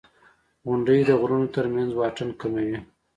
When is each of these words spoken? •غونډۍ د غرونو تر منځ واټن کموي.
•غونډۍ 0.67 0.99
د 1.05 1.11
غرونو 1.21 1.47
تر 1.55 1.65
منځ 1.75 1.89
واټن 1.95 2.29
کموي. 2.41 2.77